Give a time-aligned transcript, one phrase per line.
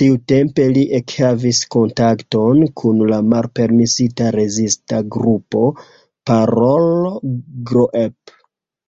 [0.00, 5.62] Tiutempe li ekhavis kontakton kun la malpermesita rezista grupo
[6.32, 8.34] "Parool-groep".